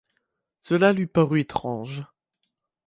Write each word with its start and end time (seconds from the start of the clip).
Cela 0.61 0.93
lui 0.93 1.05
parut 1.05 1.41
étrange. 1.41 2.01